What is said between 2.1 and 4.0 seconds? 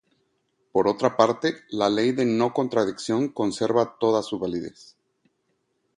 de no-contradicción conserva